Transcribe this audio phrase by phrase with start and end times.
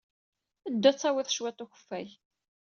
[0.73, 2.07] Ddu ad d-tawyed cwiṭ n ukeffay.